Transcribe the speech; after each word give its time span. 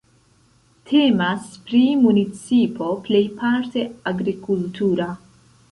Temas 0.91 1.45
pri 1.67 1.83
municipo 2.07 2.91
pejparte 3.05 3.87
agrikultura. 4.15 5.13